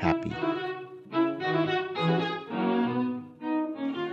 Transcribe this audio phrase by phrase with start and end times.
[0.00, 0.32] happy.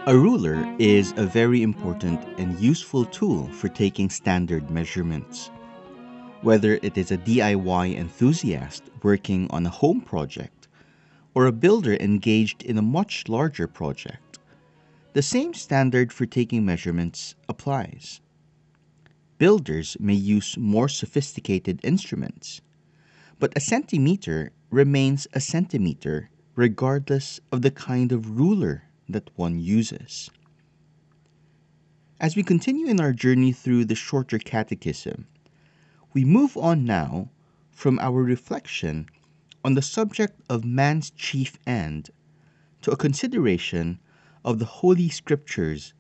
[0.08, 5.50] A ruler is a very important and useful tool for taking standard measurements.
[6.42, 10.68] Whether it is a DIY enthusiast working on a home project
[11.34, 14.40] or a builder engaged in a much larger project,
[15.14, 18.22] the same standard for taking measurements applies.
[19.38, 22.62] Builders may use more sophisticated instruments,
[23.40, 30.30] but a centimeter remains a centimeter regardless of the kind of ruler that one uses.
[32.20, 35.28] As we continue in our journey through the shorter catechism,
[36.14, 37.30] we move on now
[37.70, 39.08] from our reflection
[39.64, 42.10] on the subject of man's chief end
[42.82, 44.00] to a consideration
[44.44, 45.94] of the Holy Scriptures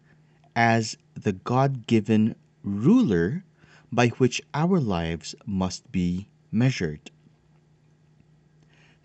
[0.55, 3.43] as the God given ruler
[3.91, 7.11] by which our lives must be measured.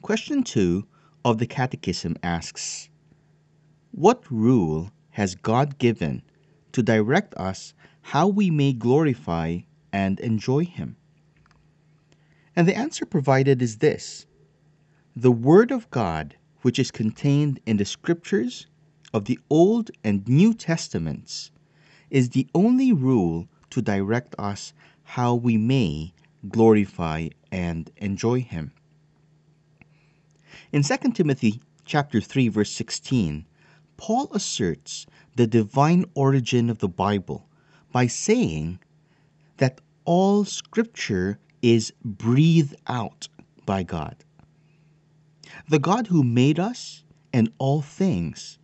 [0.02, 0.84] Question 2
[1.24, 2.90] of the Catechism asks
[3.92, 6.22] what rule has God given
[6.72, 9.58] to direct us how we may glorify
[9.92, 10.96] and enjoy Him?
[12.56, 14.26] And the answer provided is this
[15.14, 18.66] The Word of God, which is contained in the Scriptures
[19.14, 21.52] of the Old and New Testaments,
[22.10, 26.12] is the only rule to direct us how we may
[26.48, 28.72] glorify and enjoy Him.
[30.72, 33.44] In 2 Timothy chapter 3 verse 16,
[33.98, 35.04] Paul asserts
[35.36, 37.46] the divine origin of the Bible
[37.92, 38.78] by saying
[39.58, 43.28] that all scripture is breathed out
[43.66, 44.24] by God.
[45.68, 47.04] The God who made us
[47.34, 48.58] and all things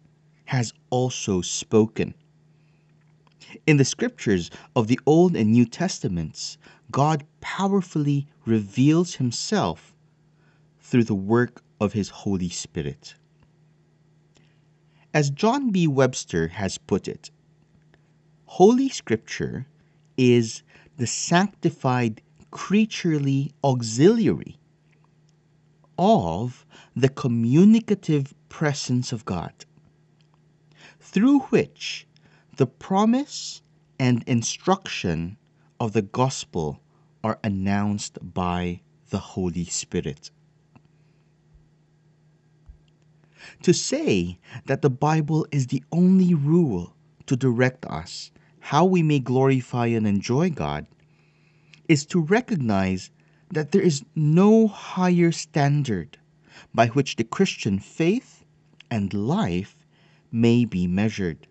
[0.46, 2.14] has also spoken.
[3.66, 6.56] In the scriptures of the Old and New Testaments,
[6.90, 9.94] God powerfully reveals himself
[10.80, 13.14] through the work of his Holy Spirit.
[15.14, 15.86] As John B.
[15.86, 17.30] Webster has put it,
[18.46, 19.66] Holy Scripture
[20.16, 20.62] is
[20.96, 24.58] the sanctified creaturely auxiliary
[25.98, 29.52] of the communicative presence of God,
[31.00, 32.06] through which
[32.56, 33.62] the promise
[33.98, 35.36] and instruction
[35.80, 36.80] of the gospel
[37.22, 40.30] are announced by the Holy Spirit.
[43.62, 46.94] To say that the Bible is the only rule
[47.26, 50.86] to direct us how we may glorify and enjoy God
[51.88, 53.10] is to recognize
[53.50, 56.18] that there is no higher standard
[56.74, 58.44] by which the Christian faith
[58.90, 59.76] and life
[60.30, 61.46] may be measured.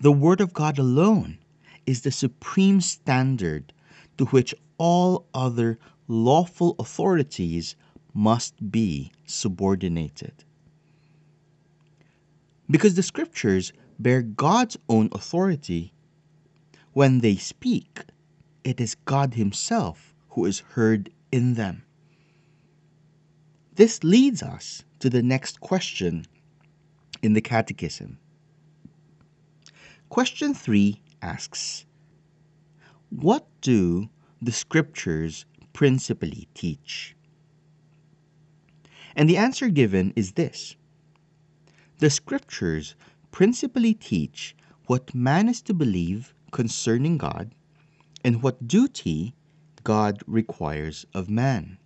[0.00, 1.38] The Word of God alone
[1.86, 3.72] is the supreme standard
[4.18, 5.78] to which all other
[6.08, 7.76] lawful authorities
[8.14, 10.44] must be subordinated.
[12.70, 15.92] Because the scriptures bear God's own authority,
[16.92, 18.04] when they speak,
[18.64, 21.84] it is God Himself who is heard in them.
[23.74, 26.26] This leads us to the next question
[27.22, 28.18] in the Catechism.
[30.08, 31.86] Question 3 asks
[33.08, 34.10] What do
[34.42, 37.16] the Scriptures principally teach?
[39.14, 40.76] And the answer given is this
[41.98, 42.94] The Scriptures
[43.30, 44.56] principally teach
[44.86, 47.54] what man is to believe concerning God
[48.24, 49.34] and what duty
[49.84, 51.78] God requires of man.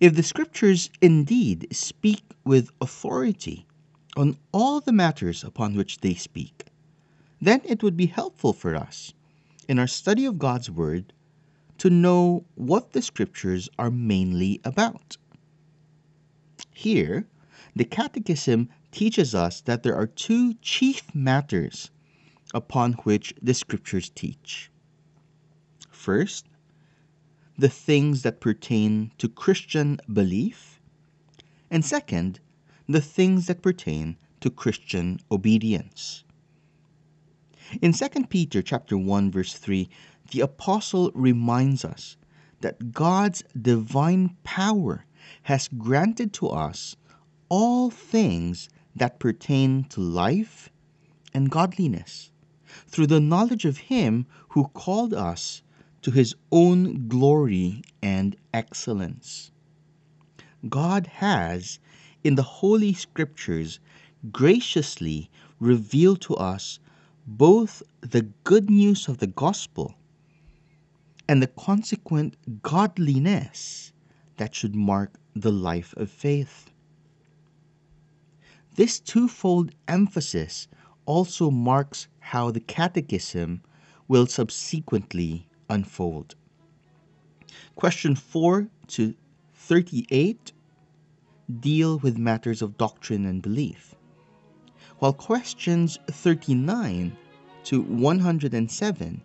[0.00, 3.66] If the Scriptures indeed speak with authority
[4.16, 6.64] on all the matters upon which they speak,
[7.40, 9.12] then it would be helpful for us
[9.68, 11.12] in our study of God's Word
[11.78, 15.16] to know what the Scriptures are mainly about.
[16.80, 17.28] Here,
[17.76, 21.90] the Catechism teaches us that there are two chief matters
[22.54, 24.70] upon which the Scriptures teach.
[25.90, 26.46] First,
[27.58, 30.80] the things that pertain to Christian belief,
[31.70, 32.40] and second,
[32.88, 36.24] the things that pertain to Christian obedience.
[37.82, 39.86] In 2 Peter chapter 1 verse 3,
[40.30, 42.16] the apostle reminds us
[42.62, 45.04] that God's divine power
[45.42, 46.96] has granted to us
[47.48, 50.68] all things that pertain to life
[51.32, 52.30] and godliness
[52.86, 55.62] through the knowledge of Him who called us
[56.02, 59.50] to His own glory and excellence.
[60.68, 61.78] God has,
[62.22, 63.80] in the Holy Scriptures,
[64.30, 66.78] graciously revealed to us
[67.26, 69.94] both the good news of the gospel
[71.28, 73.92] and the consequent godliness
[74.36, 76.70] that should mark the life of faith.
[78.76, 80.68] This twofold emphasis
[81.06, 83.62] also marks how the Catechism
[84.08, 86.34] will subsequently unfold.
[87.74, 89.14] Question 4 to
[89.54, 90.52] 38
[91.60, 93.94] deal with matters of doctrine and belief,
[94.98, 97.16] while questions 39
[97.64, 99.22] to 107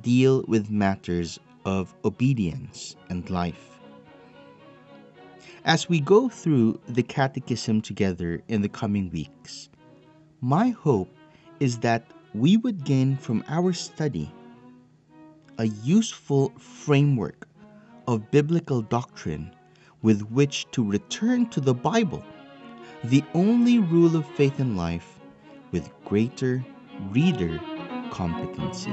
[0.00, 3.79] deal with matters of obedience and life.
[5.64, 9.68] As we go through the Catechism together in the coming weeks,
[10.40, 11.14] my hope
[11.60, 14.32] is that we would gain from our study
[15.58, 17.46] a useful framework
[18.08, 19.54] of biblical doctrine
[20.00, 22.24] with which to return to the Bible,
[23.04, 25.20] the only rule of faith and life,
[25.72, 26.64] with greater
[27.10, 27.60] reader
[28.10, 28.90] competency.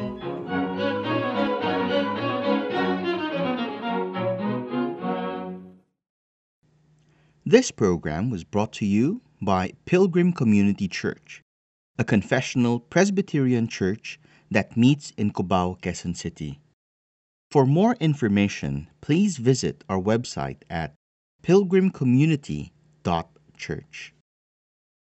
[7.49, 11.41] This program was brought to you by Pilgrim Community Church,
[11.97, 14.19] a confessional Presbyterian church
[14.51, 16.59] that meets in Cubao, Quezon City.
[17.49, 20.94] For more information, please visit our website at
[21.41, 24.13] pilgrimcommunity.church.